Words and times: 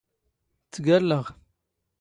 ⵜⵜⴳⴰⵍⵍⴰⵖ! 0.71 1.25